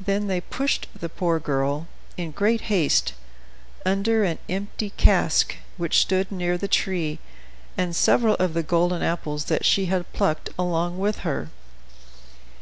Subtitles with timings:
[0.00, 3.12] Then they pushed the poor girl, in great haste,
[3.84, 7.18] under an empty cask, which stood near the tree,
[7.76, 11.50] and several of the golden apples that she had plucked along with her.